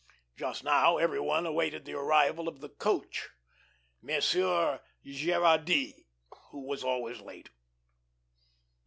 Just 0.35 0.63
now 0.63 0.97
everyone 0.97 1.45
awaited 1.45 1.85
the 1.85 1.93
arrival 1.93 2.47
of 2.47 2.59
the 2.59 2.69
"coach," 2.69 3.29
Monsieur 4.01 4.81
Gerardy, 5.05 6.07
who 6.49 6.61
was 6.61 6.83
always 6.83 7.21
late. 7.21 7.51